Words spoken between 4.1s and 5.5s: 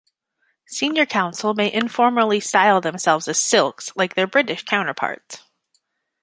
their British counterparts.